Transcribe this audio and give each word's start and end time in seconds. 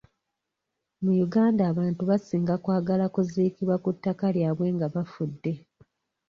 Mu 1.03 1.11
Uganda 1.25 1.61
abantu 1.71 2.01
basinga 2.09 2.53
kwagala 2.63 3.05
kuziikibwa 3.13 3.75
ku 3.83 3.89
ttaka 3.95 4.25
lyabwe 4.35 4.67
nga 4.75 4.87
bafudde. 4.93 5.51